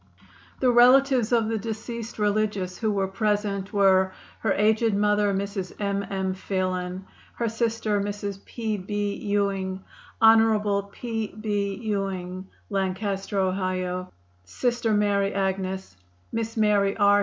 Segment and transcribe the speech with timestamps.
[0.61, 5.73] The relatives of the deceased religious who were present were: Her aged mother, Mrs.
[5.79, 6.03] M.
[6.09, 6.33] M.
[6.33, 8.43] Phelan; her sister, Mrs.
[8.43, 8.77] P.
[8.77, 9.13] B.
[9.17, 9.83] Ewing;
[10.19, 10.89] Hon.
[10.91, 11.27] P.
[11.39, 11.75] B.
[11.75, 14.11] Ewing, Lancaster, Ohio;
[14.43, 14.91] Sr.
[14.91, 15.95] Mary Agnes,
[16.31, 17.19] Miss Mary R.